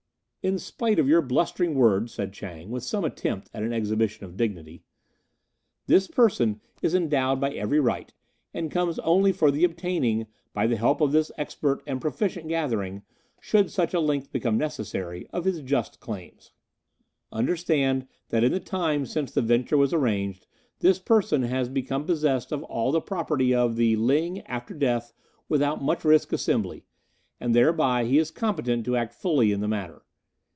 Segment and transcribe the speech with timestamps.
[0.43, 4.35] "In spite of your blustering words," said Chang, with some attempt at an exhibition of
[4.37, 4.81] dignity,
[5.85, 8.11] "this person is endowed by every right,
[8.51, 13.03] and comes only for the obtaining, by the help of this expert and proficient gathering,
[13.39, 16.53] should such a length become necessary, of his just claims.
[17.31, 20.47] Understand that in the time since the venture was arranged
[20.79, 25.13] this person has become possessed of all the property of 'The Ling (After Death)
[25.47, 26.87] Without Much Risk Assembly,'
[27.39, 30.01] and thereby he is competent to act fully in the matter.